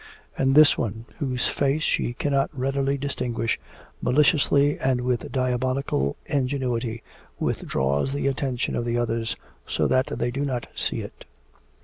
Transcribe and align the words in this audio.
And 0.35 0.55
this 0.55 0.79
one, 0.79 1.05
whose 1.19 1.47
face 1.47 1.83
she 1.83 2.13
cannot 2.13 2.49
readily 2.57 2.97
distinguish, 2.97 3.59
maliciously, 4.01 4.79
and 4.79 5.01
with 5.01 5.31
diabolical 5.31 6.15
ingenuity, 6.25 7.03
withdraws 7.39 8.11
the 8.11 8.25
attention 8.25 8.75
of 8.75 8.83
the 8.83 8.97
others, 8.97 9.35
so 9.67 9.85
that 9.85 10.07
they 10.07 10.31
do 10.31 10.43
not 10.43 10.65
see 10.73 11.01
it. 11.01 11.25